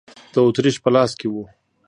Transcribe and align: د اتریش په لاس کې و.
د 0.33 0.35
اتریش 0.47 0.75
په 0.83 0.89
لاس 0.95 1.11
کې 1.19 1.27
و. 1.29 1.35